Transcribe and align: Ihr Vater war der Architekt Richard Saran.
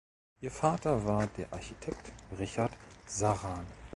Ihr 0.39 0.49
Vater 0.49 1.05
war 1.05 1.27
der 1.27 1.53
Architekt 1.53 2.11
Richard 2.39 2.75
Saran. 3.05 3.67